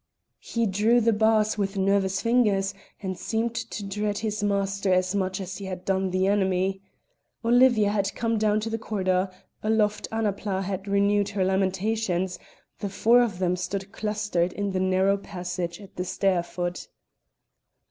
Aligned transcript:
He 0.39 0.65
drew 0.65 0.99
the 0.99 1.13
bars 1.13 1.59
with 1.59 1.77
nervous 1.77 2.23
fingers, 2.23 2.73
and 3.03 3.15
seemed 3.15 3.53
to 3.53 3.85
dread 3.85 4.17
his 4.17 4.41
master 4.41 4.91
as 4.91 5.13
much 5.13 5.39
as 5.39 5.57
he 5.57 5.65
had 5.65 5.85
done 5.85 6.09
the 6.09 6.25
enemy. 6.25 6.81
Olivia 7.45 7.89
had 7.89 8.15
come 8.15 8.39
down 8.39 8.59
to 8.61 8.71
the 8.71 8.79
corridor; 8.79 9.29
aloft 9.61 10.07
Annapla 10.11 10.63
had 10.63 10.87
renewed 10.87 11.29
her 11.29 11.45
lamentations; 11.45 12.39
the 12.79 12.89
four 12.89 13.21
of 13.21 13.37
them 13.37 13.55
stood 13.55 13.91
clustered 13.91 14.53
in 14.53 14.71
the 14.71 14.79
narrow 14.79 15.17
passage 15.17 15.79
at 15.79 15.95
the 15.97 16.03
stair 16.05 16.41
foot. 16.41 16.87